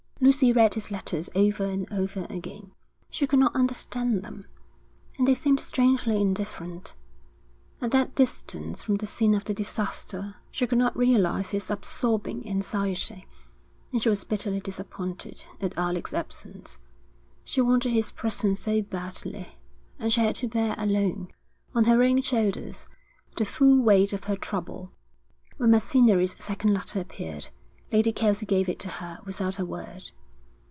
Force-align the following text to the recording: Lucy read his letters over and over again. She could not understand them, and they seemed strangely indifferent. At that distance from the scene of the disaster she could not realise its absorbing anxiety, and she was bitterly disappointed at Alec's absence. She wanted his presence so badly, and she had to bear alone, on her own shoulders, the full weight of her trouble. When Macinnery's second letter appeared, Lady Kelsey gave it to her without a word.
Lucy 0.23 0.53
read 0.53 0.75
his 0.75 0.91
letters 0.91 1.31
over 1.33 1.65
and 1.65 1.91
over 1.91 2.27
again. 2.29 2.71
She 3.09 3.25
could 3.25 3.39
not 3.39 3.55
understand 3.55 4.21
them, 4.21 4.45
and 5.17 5.27
they 5.27 5.33
seemed 5.33 5.59
strangely 5.59 6.21
indifferent. 6.21 6.93
At 7.81 7.89
that 7.93 8.13
distance 8.13 8.83
from 8.83 8.97
the 8.97 9.07
scene 9.07 9.33
of 9.33 9.45
the 9.45 9.55
disaster 9.55 10.35
she 10.51 10.67
could 10.67 10.77
not 10.77 10.95
realise 10.95 11.55
its 11.55 11.71
absorbing 11.71 12.47
anxiety, 12.47 13.25
and 13.91 13.99
she 14.03 14.09
was 14.09 14.23
bitterly 14.23 14.59
disappointed 14.59 15.43
at 15.59 15.75
Alec's 15.75 16.13
absence. 16.13 16.77
She 17.43 17.59
wanted 17.59 17.89
his 17.89 18.11
presence 18.11 18.59
so 18.59 18.83
badly, 18.83 19.57
and 19.97 20.13
she 20.13 20.21
had 20.21 20.35
to 20.35 20.47
bear 20.47 20.75
alone, 20.77 21.29
on 21.73 21.85
her 21.85 22.03
own 22.03 22.21
shoulders, 22.21 22.85
the 23.37 23.43
full 23.43 23.81
weight 23.81 24.13
of 24.13 24.25
her 24.25 24.35
trouble. 24.35 24.91
When 25.57 25.71
Macinnery's 25.71 26.35
second 26.41 26.75
letter 26.75 26.99
appeared, 26.99 27.47
Lady 27.91 28.13
Kelsey 28.13 28.45
gave 28.45 28.69
it 28.69 28.79
to 28.79 28.87
her 28.87 29.19
without 29.25 29.59
a 29.59 29.65
word. 29.65 30.11